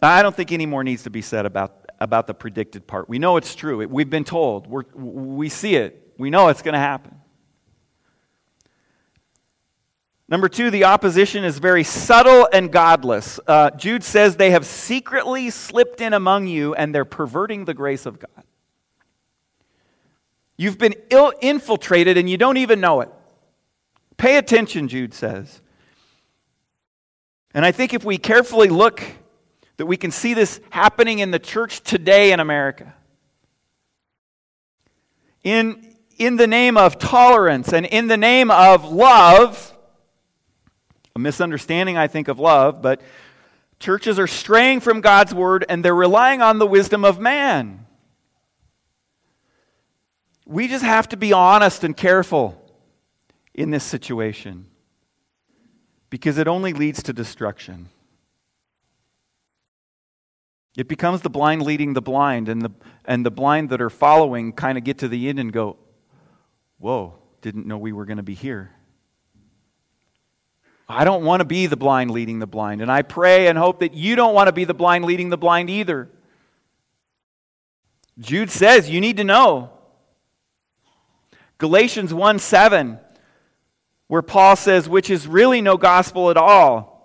[0.02, 3.10] I don't think any more needs to be said about, about the predicted part.
[3.10, 3.86] We know it's true.
[3.86, 4.68] We've been told.
[4.68, 6.14] We're, we see it.
[6.18, 7.18] We know it's going to happen.
[10.28, 13.40] Number two, the opposition is very subtle and godless.
[13.48, 18.08] Uh, Jude says they have secretly slipped in among you and they're perverting the grace
[18.08, 18.44] of God.
[20.58, 23.10] You've been ill infiltrated and you don't even know it.
[24.18, 25.62] Pay attention, Jude says.
[27.54, 29.04] And I think if we carefully look,
[29.78, 32.94] that we can see this happening in the church today in America.
[35.44, 39.75] In, in the name of tolerance and in the name of love,
[41.16, 43.00] a misunderstanding, I think, of love, but
[43.80, 47.86] churches are straying from God's word and they're relying on the wisdom of man.
[50.46, 52.62] We just have to be honest and careful
[53.54, 54.68] in this situation
[56.10, 57.88] because it only leads to destruction.
[60.76, 62.72] It becomes the blind leading the blind, and the,
[63.06, 65.78] and the blind that are following kind of get to the end and go,
[66.78, 68.75] Whoa, didn't know we were going to be here.
[70.88, 72.82] I don't want to be the blind leading the blind.
[72.82, 75.38] And I pray and hope that you don't want to be the blind leading the
[75.38, 76.10] blind either.
[78.20, 79.72] Jude says you need to know.
[81.58, 83.00] Galatians 1 7,
[84.08, 86.96] where Paul says, which is really no gospel at all.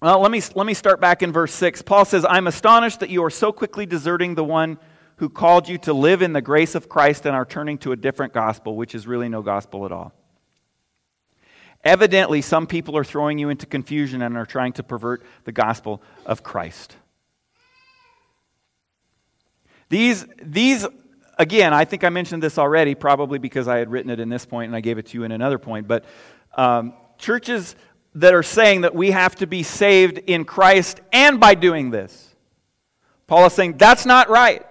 [0.00, 1.82] Well, let me, let me start back in verse 6.
[1.82, 4.78] Paul says, I'm astonished that you are so quickly deserting the one
[5.16, 7.96] who called you to live in the grace of Christ and are turning to a
[7.96, 10.12] different gospel, which is really no gospel at all.
[11.84, 16.02] Evidently, some people are throwing you into confusion and are trying to pervert the gospel
[16.26, 16.96] of Christ.
[19.88, 20.86] These, these,
[21.38, 24.44] again, I think I mentioned this already, probably because I had written it in this
[24.44, 26.04] point and I gave it to you in another point, but
[26.56, 27.74] um, churches
[28.16, 32.34] that are saying that we have to be saved in Christ and by doing this.
[33.26, 34.66] Paul is saying that's not right.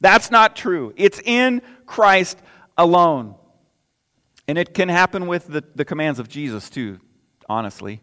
[0.00, 0.92] That's not true.
[0.96, 2.38] It's in Christ
[2.76, 3.34] alone.
[4.48, 7.00] And it can happen with the, the commands of Jesus, too,
[7.48, 8.00] honestly.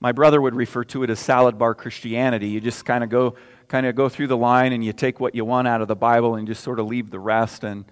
[0.00, 2.48] My brother would refer to it as salad bar Christianity.
[2.48, 3.34] You just kind of go
[3.66, 5.96] kind of go through the line and you take what you want out of the
[5.96, 7.84] Bible and just sort of leave the rest and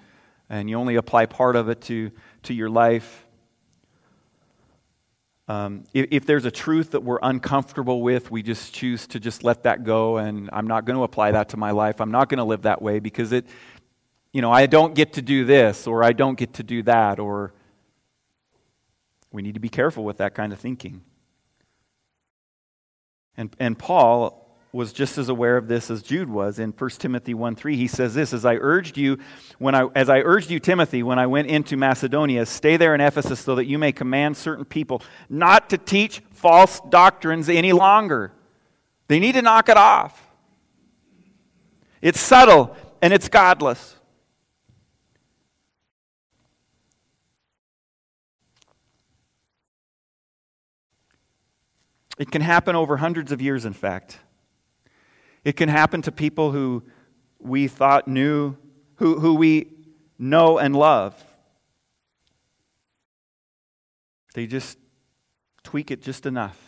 [0.48, 2.12] and you only apply part of it to
[2.44, 3.26] to your life.
[5.48, 9.44] Um, if, if, there's a truth that we're uncomfortable with, we just choose to just
[9.44, 12.00] let that go, and I'm not going to apply that to my life.
[12.00, 13.46] I'm not going to live that way because it,
[14.32, 17.18] you know, I don't get to do this or I don't get to do that,
[17.18, 17.52] or
[19.32, 21.02] we need to be careful with that kind of thinking.
[23.36, 27.34] And, and Paul was just as aware of this as Jude was in 1 Timothy
[27.34, 27.76] 1 3.
[27.76, 29.18] He says this, as I urged you,
[29.58, 33.00] when I, as I urged you, Timothy, when I went into Macedonia, stay there in
[33.00, 38.32] Ephesus so that you may command certain people not to teach false doctrines any longer.
[39.08, 40.22] They need to knock it off.
[42.02, 43.95] It's subtle and it's godless.
[52.18, 54.20] It can happen over hundreds of years, in fact.
[55.44, 56.83] It can happen to people who
[57.38, 58.57] we thought knew,
[58.96, 59.68] who, who we
[60.18, 61.22] know and love.
[64.35, 64.79] They just
[65.62, 66.59] tweak it just enough.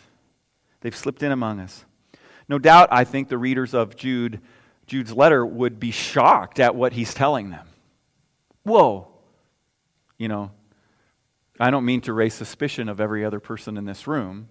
[0.81, 1.85] They've slipped in among us.
[2.47, 4.41] No doubt, I think the readers of Jude,
[4.87, 7.67] Jude's letter would be shocked at what he's telling them.
[8.63, 9.07] Whoa.
[10.17, 10.51] You know,
[11.59, 14.49] I don't mean to raise suspicion of every other person in this room.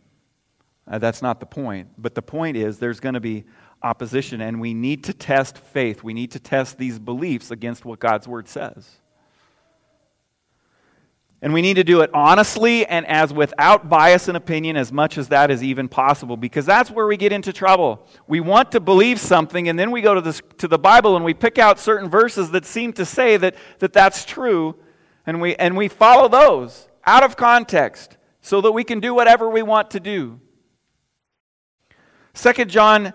[0.88, 1.88] Uh, that's not the point.
[1.98, 3.44] But the point is there's going to be
[3.82, 6.02] opposition, and we need to test faith.
[6.02, 9.00] We need to test these beliefs against what God's Word says.
[11.40, 15.16] And we need to do it honestly and as without bias and opinion as much
[15.16, 18.04] as that is even possible because that's where we get into trouble.
[18.26, 21.24] We want to believe something and then we go to, this, to the Bible and
[21.24, 24.74] we pick out certain verses that seem to say that, that that's true
[25.26, 29.48] and we, and we follow those out of context so that we can do whatever
[29.48, 30.40] we want to do.
[32.34, 33.12] 2 John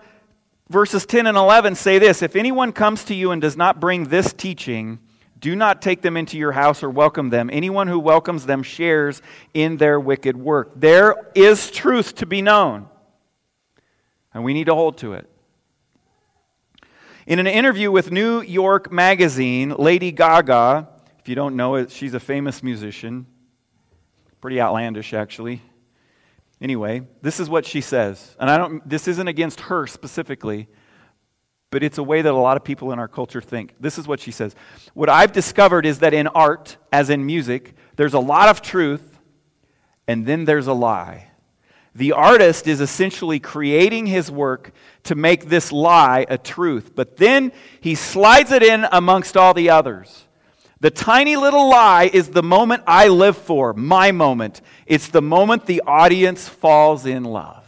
[0.68, 4.04] verses 10 and 11 say this If anyone comes to you and does not bring
[4.04, 4.98] this teaching,
[5.38, 7.50] do not take them into your house or welcome them.
[7.52, 9.20] Anyone who welcomes them shares
[9.52, 10.72] in their wicked work.
[10.74, 12.88] There is truth to be known,
[14.32, 15.28] and we need to hold to it.
[17.26, 22.12] In an interview with New York Magazine, Lady Gaga, if you don't know it, she's
[22.14, 23.26] a famous musician,
[24.40, 25.62] pretty outlandish actually.
[26.60, 28.36] Anyway, this is what she says.
[28.38, 30.68] And I don't this isn't against her specifically,
[31.70, 33.74] but it's a way that a lot of people in our culture think.
[33.80, 34.54] This is what she says.
[34.94, 39.14] What I've discovered is that in art, as in music, there's a lot of truth
[40.06, 41.30] and then there's a lie.
[41.94, 44.72] The artist is essentially creating his work
[45.04, 49.70] to make this lie a truth, but then he slides it in amongst all the
[49.70, 50.26] others.
[50.84, 54.60] The tiny little lie is the moment I live for, my moment.
[54.84, 57.64] It's the moment the audience falls in love.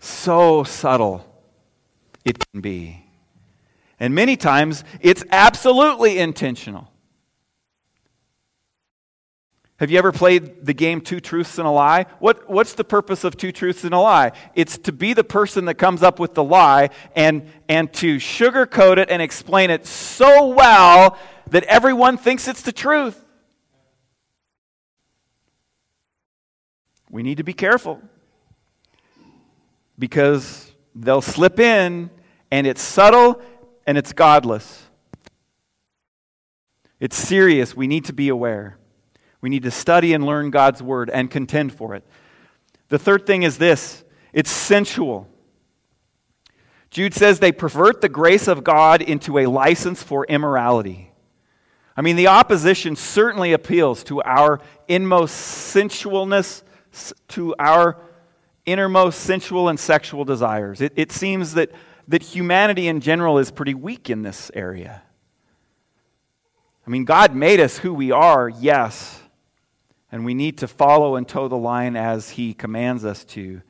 [0.00, 1.24] So subtle
[2.24, 3.04] it can be.
[4.00, 6.91] And many times it's absolutely intentional.
[9.82, 12.06] Have you ever played the game Two Truths and a Lie?
[12.20, 14.30] What, what's the purpose of Two Truths and a Lie?
[14.54, 18.98] It's to be the person that comes up with the lie and, and to sugarcoat
[18.98, 21.18] it and explain it so well
[21.50, 23.24] that everyone thinks it's the truth.
[27.10, 28.00] We need to be careful
[29.98, 32.08] because they'll slip in
[32.52, 33.42] and it's subtle
[33.84, 34.84] and it's godless.
[37.00, 37.74] It's serious.
[37.74, 38.78] We need to be aware.
[39.42, 42.04] We need to study and learn God's word and contend for it.
[42.88, 45.28] The third thing is this it's sensual.
[46.90, 51.10] Jude says they pervert the grace of God into a license for immorality.
[51.96, 55.34] I mean, the opposition certainly appeals to our inmost
[55.74, 56.62] sensualness,
[57.28, 57.96] to our
[58.66, 60.82] innermost sensual and sexual desires.
[60.82, 61.70] It, it seems that,
[62.08, 65.02] that humanity in general is pretty weak in this area.
[66.86, 69.21] I mean, God made us who we are, yes.
[70.12, 73.62] And we need to follow and toe the line as he commands us to.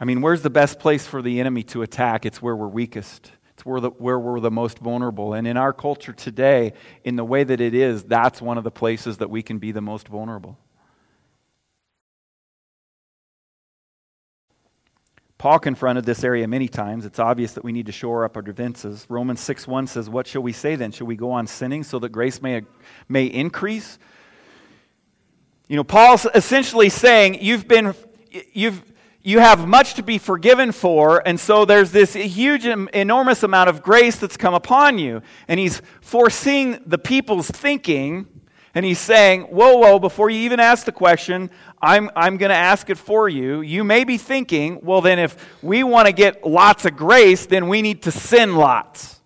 [0.00, 2.26] I mean, where's the best place for the enemy to attack?
[2.26, 3.30] It's where we're weakest.
[3.52, 5.34] It's where, the, where we're the most vulnerable.
[5.34, 6.72] And in our culture today,
[7.04, 9.70] in the way that it is, that's one of the places that we can be
[9.70, 10.58] the most vulnerable.
[15.36, 17.04] Paul confronted this area many times.
[17.04, 19.04] It's obvious that we need to shore up our defenses.
[19.10, 20.90] Romans 6 1 says, What shall we say then?
[20.90, 22.62] Shall we go on sinning so that grace may,
[23.10, 23.98] may increase?
[25.66, 27.94] You know, Paul's essentially saying, you've been,
[28.52, 28.82] you've,
[29.22, 33.82] you have much to be forgiven for, and so there's this huge, enormous amount of
[33.82, 35.22] grace that's come upon you.
[35.48, 38.26] And he's foreseeing the people's thinking,
[38.74, 41.48] and he's saying, Whoa, whoa, before you even ask the question,
[41.80, 43.62] I'm, I'm going to ask it for you.
[43.62, 47.68] You may be thinking, Well, then if we want to get lots of grace, then
[47.68, 49.20] we need to sin lots.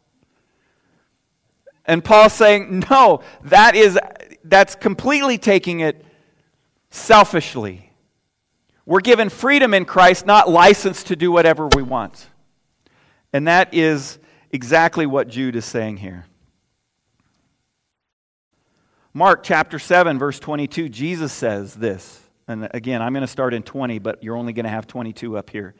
[1.85, 3.99] And Paul's saying, No, that is,
[4.45, 6.05] that's completely taking it
[6.91, 7.93] selfishly.
[8.87, 12.27] We're given freedom in Christ, not license to do whatever we want.
[13.33, 14.19] And that is
[14.51, 16.27] exactly what Jude is saying here.
[19.13, 22.21] Mark chapter 7, verse 22, Jesus says this.
[22.47, 25.37] And again, I'm going to start in 20, but you're only going to have 22
[25.37, 25.75] up here.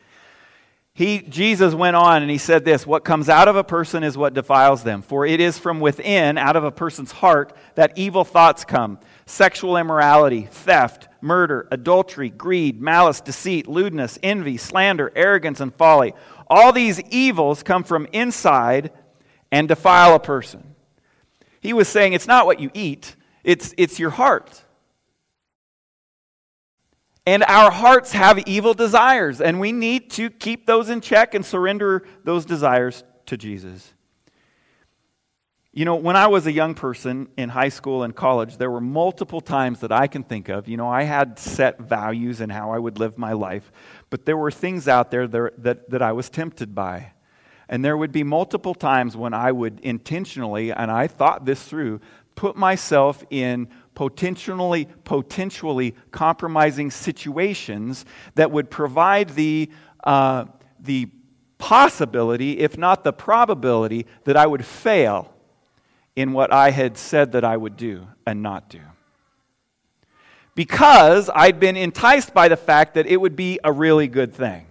[0.99, 4.19] He, Jesus went on and he said this What comes out of a person is
[4.19, 5.03] what defiles them.
[5.03, 9.77] For it is from within, out of a person's heart, that evil thoughts come sexual
[9.77, 16.15] immorality, theft, murder, adultery, greed, malice, deceit, lewdness, envy, slander, arrogance, and folly.
[16.49, 18.91] All these evils come from inside
[19.53, 20.75] and defile a person.
[21.61, 24.65] He was saying it's not what you eat, it's, it's your heart.
[27.29, 31.45] And our hearts have evil desires, and we need to keep those in check and
[31.45, 33.93] surrender those desires to Jesus.
[35.71, 38.81] You know, when I was a young person in high school and college, there were
[38.81, 40.69] multiple times that I can think of.
[40.69, 43.71] You know, I had set values in how I would live my life,
[44.09, 47.13] but there were things out there that, that, that I was tempted by.
[47.69, 52.01] And there would be multiple times when I would intentionally, and I thought this through,
[52.37, 53.69] put myself in
[53.99, 58.05] potentially, potentially compromising situations
[58.37, 59.69] that would provide the,
[60.05, 60.45] uh,
[60.79, 61.09] the
[61.59, 65.35] possibility, if not the probability, that I would fail
[66.15, 68.83] in what I had said that I would do and not do.
[70.55, 74.67] Because I'd been enticed by the fact that it would be a really good thing.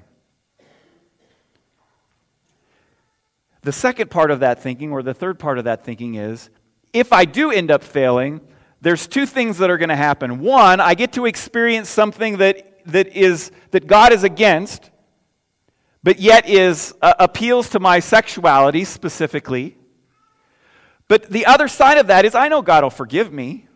[3.61, 6.49] The second part of that thinking, or the third part of that thinking, is
[6.93, 8.39] if I do end up failing,
[8.82, 10.39] there's two things that are going to happen.
[10.39, 14.91] One, I get to experience something that, that, is, that God is against,
[16.03, 19.78] but yet is, uh, appeals to my sexuality specifically.
[21.07, 23.67] But the other side of that is I know God will forgive me.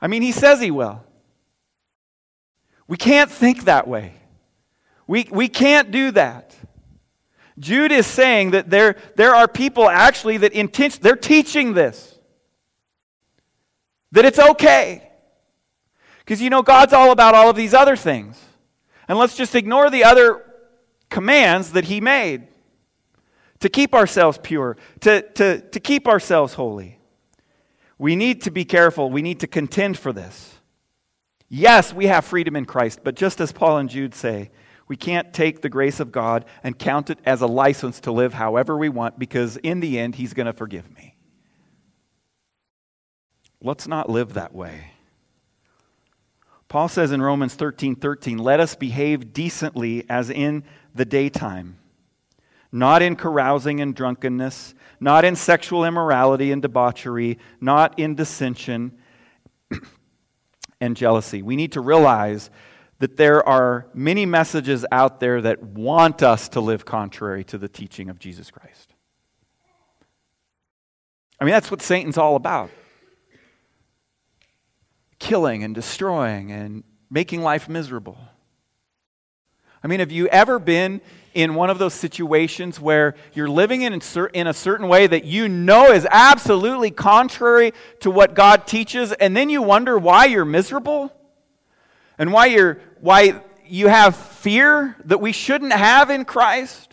[0.00, 1.04] I mean, He says He will.
[2.88, 4.14] We can't think that way.
[5.06, 6.56] We, we can't do that.
[7.58, 12.09] Jude is saying that there, there are people actually that intent, they're teaching this.
[14.12, 15.10] That it's okay.
[16.18, 18.40] Because you know, God's all about all of these other things.
[19.08, 20.44] And let's just ignore the other
[21.08, 22.46] commands that He made
[23.60, 26.98] to keep ourselves pure, to, to, to keep ourselves holy.
[27.98, 29.10] We need to be careful.
[29.10, 30.60] We need to contend for this.
[31.48, 34.50] Yes, we have freedom in Christ, but just as Paul and Jude say,
[34.86, 38.34] we can't take the grace of God and count it as a license to live
[38.34, 41.09] however we want because in the end, He's going to forgive me.
[43.62, 44.92] Let's not live that way.
[46.68, 51.78] Paul says in Romans 13 13, let us behave decently as in the daytime,
[52.72, 58.96] not in carousing and drunkenness, not in sexual immorality and debauchery, not in dissension
[60.80, 61.42] and jealousy.
[61.42, 62.50] We need to realize
[63.00, 67.68] that there are many messages out there that want us to live contrary to the
[67.68, 68.94] teaching of Jesus Christ.
[71.40, 72.70] I mean, that's what Satan's all about
[75.20, 78.18] killing and destroying and making life miserable.
[79.82, 81.00] I mean, have you ever been
[81.32, 84.00] in one of those situations where you're living in,
[84.34, 89.36] in a certain way that you know is absolutely contrary to what God teaches, and
[89.36, 91.12] then you wonder why you're miserable?
[92.18, 96.89] And why, you're, why you have fear that we shouldn't have in Christ?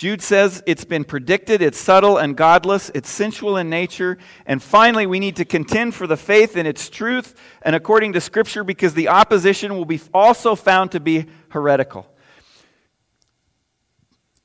[0.00, 5.04] Jude says it's been predicted, it's subtle and godless, it's sensual in nature, and finally
[5.04, 8.94] we need to contend for the faith in its truth and according to Scripture because
[8.94, 12.06] the opposition will be also found to be heretical.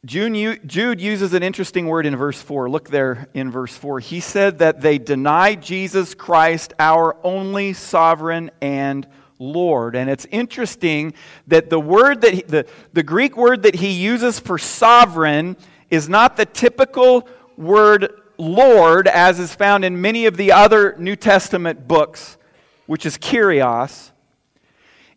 [0.03, 2.69] Jude uses an interesting word in verse 4.
[2.69, 4.01] Look there in verse 4.
[4.01, 9.07] He said that they deny Jesus Christ, our only sovereign and
[9.39, 9.95] Lord.
[9.95, 11.13] And it's interesting
[11.47, 15.57] that the word that he, the, the Greek word that he uses for sovereign
[15.89, 17.27] is not the typical
[17.57, 22.37] word Lord as is found in many of the other New Testament books,
[22.85, 24.11] which is kyrios.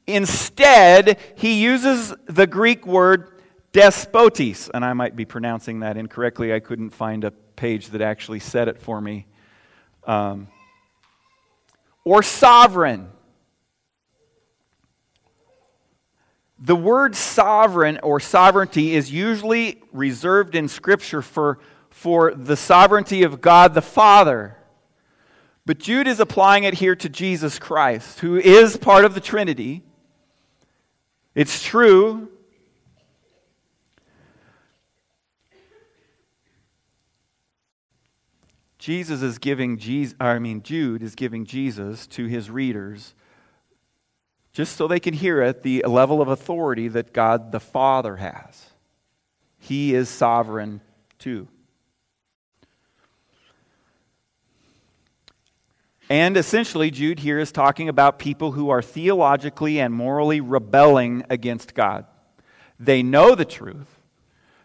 [0.06, 3.42] Instead, he uses the Greek word
[3.72, 6.52] despotes, and I might be pronouncing that incorrectly.
[6.54, 9.26] I couldn't find a page that actually said it for me.
[10.04, 10.48] Um,
[12.04, 13.10] or sovereign.
[16.58, 23.40] The word sovereign or sovereignty is usually reserved in Scripture for, for the sovereignty of
[23.40, 24.56] God the Father.
[25.64, 29.82] But Jude is applying it here to Jesus Christ, who is part of the Trinity.
[31.34, 32.28] It's true.
[38.78, 43.14] Jesus is giving Jesus, I mean Jude is giving Jesus to his readers
[44.58, 48.70] just so they can hear it, the level of authority that God the Father has.
[49.60, 50.80] He is sovereign
[51.20, 51.46] too.
[56.10, 61.72] And essentially, Jude here is talking about people who are theologically and morally rebelling against
[61.72, 62.06] God.
[62.80, 64.00] They know the truth,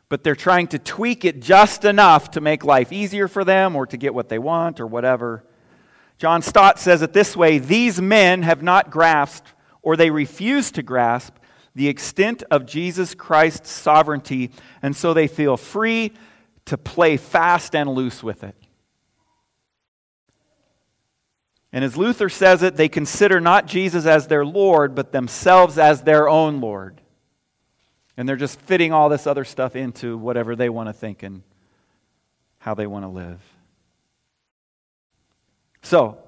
[0.09, 3.85] but they're trying to tweak it just enough to make life easier for them or
[3.85, 5.43] to get what they want or whatever.
[6.17, 10.81] John Stott says it this way These men have not grasped or they refuse to
[10.81, 11.35] grasp
[11.75, 16.13] the extent of Jesus Christ's sovereignty, and so they feel free
[16.65, 18.55] to play fast and loose with it.
[21.71, 26.03] And as Luther says it, they consider not Jesus as their Lord, but themselves as
[26.03, 27.01] their own Lord.
[28.15, 31.41] And they're just fitting all this other stuff into whatever they want to think and
[32.59, 33.41] how they want to live.
[35.81, 36.19] So,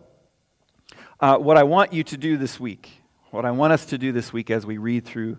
[1.19, 2.91] uh, what I want you to do this week
[3.35, 5.37] what I want us to do this week as we read through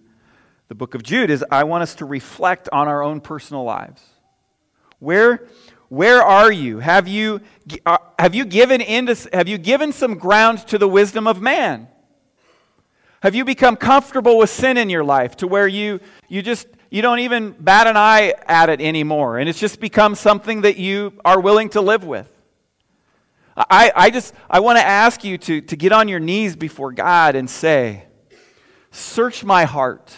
[0.68, 4.02] the book of Jude is I want us to reflect on our own personal lives.
[4.98, 5.46] Where,
[5.88, 6.80] where are you?
[6.80, 7.40] Have you,
[7.86, 11.88] uh, have you given into, have you given some ground to the wisdom of man?
[13.22, 17.00] Have you become comfortable with sin in your life to where you, you just you
[17.00, 21.14] don't even bat an eye at it anymore and it's just become something that you
[21.24, 22.30] are willing to live with?
[23.56, 26.92] I, I just I want to ask you to, to get on your knees before
[26.92, 28.04] God and say,
[28.90, 30.14] Search my heart.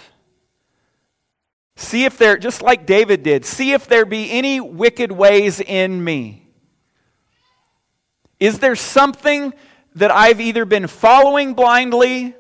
[1.76, 6.03] See if there, just like David did, see if there be any wicked ways in
[6.03, 6.49] me.
[8.41, 9.53] Is there something
[9.95, 12.34] that I've either been following blindly,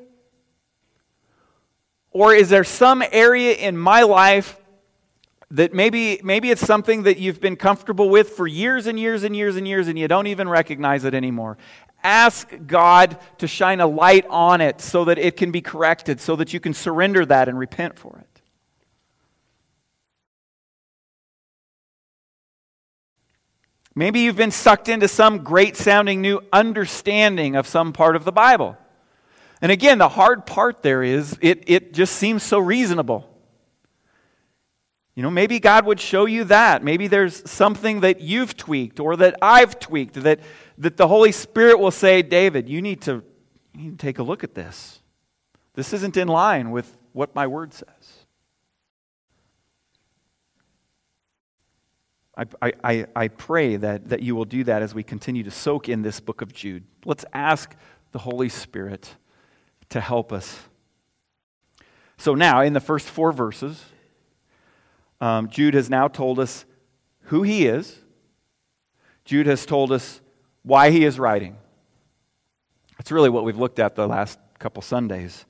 [2.10, 4.56] or is there some area in my life
[5.50, 9.34] that maybe, maybe it's something that you've been comfortable with for years and years and
[9.34, 11.56] years and years and you don't even recognize it anymore.
[12.02, 16.36] Ask God to shine a light on it so that it can be corrected, so
[16.36, 18.42] that you can surrender that and repent for it.
[23.94, 28.30] Maybe you've been sucked into some great sounding new understanding of some part of the
[28.30, 28.76] Bible.
[29.60, 33.28] And again, the hard part there is it, it just seems so reasonable.
[35.18, 36.84] You know, maybe God would show you that.
[36.84, 40.38] Maybe there's something that you've tweaked or that I've tweaked that,
[40.78, 43.24] that the Holy Spirit will say, David, you need, to,
[43.74, 45.00] you need to take a look at this.
[45.74, 48.26] This isn't in line with what my word says.
[52.62, 55.88] I, I, I pray that, that you will do that as we continue to soak
[55.88, 56.84] in this book of Jude.
[57.04, 57.74] Let's ask
[58.12, 59.16] the Holy Spirit
[59.88, 60.60] to help us.
[62.18, 63.84] So, now, in the first four verses,
[65.20, 66.64] um, Jude has now told us
[67.22, 67.98] who he is.
[69.24, 70.20] Jude has told us
[70.62, 71.56] why he is writing.
[72.96, 75.44] That's really what we've looked at the last couple Sundays.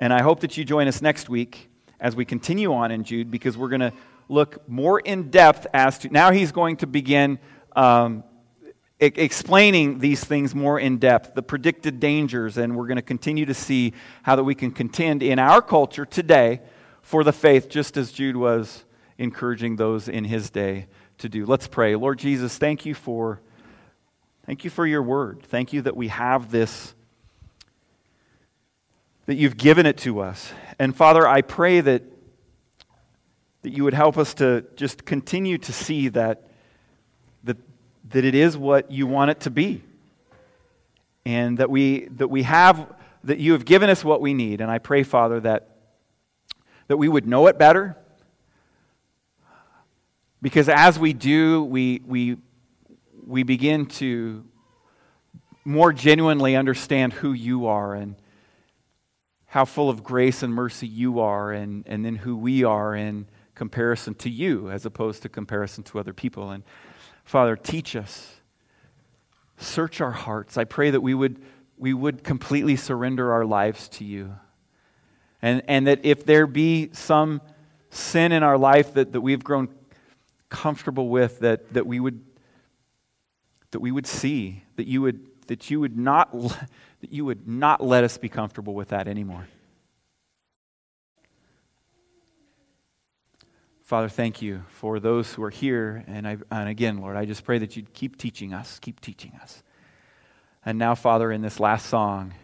[0.00, 1.70] And I hope that you join us next week
[2.00, 3.92] as we continue on in Jude because we're going to
[4.28, 6.08] look more in depth as to.
[6.08, 7.38] Now he's going to begin
[7.74, 8.22] um,
[9.00, 13.54] explaining these things more in depth, the predicted dangers, and we're going to continue to
[13.54, 13.92] see
[14.22, 16.60] how that we can contend in our culture today
[17.02, 18.84] for the faith, just as Jude was
[19.18, 20.86] encouraging those in his day
[21.18, 21.44] to do.
[21.44, 21.96] Let's pray.
[21.96, 23.40] Lord Jesus, thank you for
[24.46, 25.42] thank you for your word.
[25.42, 26.94] Thank you that we have this
[29.26, 30.52] that you've given it to us.
[30.78, 32.02] And Father, I pray that
[33.62, 36.48] that you would help us to just continue to see that
[37.44, 37.58] that
[38.10, 39.82] that it is what you want it to be.
[41.26, 42.94] And that we that we have
[43.24, 44.60] that you have given us what we need.
[44.60, 45.68] And I pray, Father, that
[46.86, 47.96] that we would know it better,
[50.40, 52.36] because as we do, we, we,
[53.26, 54.44] we begin to
[55.64, 58.16] more genuinely understand who you are and
[59.46, 63.26] how full of grace and mercy you are, and, and then who we are in
[63.54, 66.50] comparison to you as opposed to comparison to other people.
[66.50, 66.62] And
[67.24, 68.36] Father, teach us.
[69.56, 70.56] Search our hearts.
[70.56, 71.42] I pray that we would,
[71.76, 74.36] we would completely surrender our lives to you.
[75.42, 77.40] And, and that if there be some
[77.90, 79.68] sin in our life that, that we've grown
[80.48, 82.24] comfortable with that, that we would
[83.70, 86.32] that we would see that you would that you would not,
[87.00, 89.48] that you would not let us be comfortable with that anymore.
[93.82, 96.04] Father, thank you for those who are here.
[96.06, 99.32] And, I, and again, Lord, I just pray that you'd keep teaching us, keep teaching
[99.40, 99.62] us.
[100.62, 102.34] And now, Father, in this last song,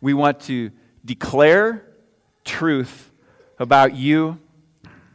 [0.00, 0.70] we want to
[1.04, 1.84] declare
[2.44, 3.10] truth
[3.58, 4.38] about you.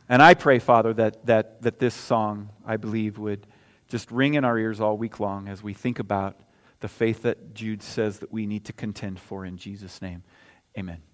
[0.09, 3.45] And I pray, Father, that, that, that this song, I believe, would
[3.87, 6.41] just ring in our ears all week long as we think about
[6.79, 10.23] the faith that Jude says that we need to contend for in Jesus' name.
[10.77, 11.08] Amen.